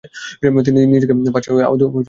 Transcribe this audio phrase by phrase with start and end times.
[0.65, 1.97] তিনি নিজেকে পাদশাহ-ই-আওধ ঘোষণা করেন।